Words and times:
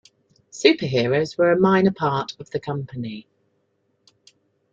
Superheroes 0.51 1.37
were 1.37 1.51
a 1.51 1.59
minor 1.59 1.91
part 1.91 2.35
of 2.39 2.49
the 2.49 2.59
company. 2.59 3.27